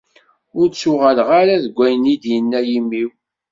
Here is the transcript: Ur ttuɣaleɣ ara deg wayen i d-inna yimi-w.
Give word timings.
Ur 0.59 0.67
ttuɣaleɣ 0.69 1.29
ara 1.41 1.61
deg 1.63 1.75
wayen 1.77 2.11
i 2.13 2.15
d-inna 2.21 2.59
yimi-w. 2.69 3.09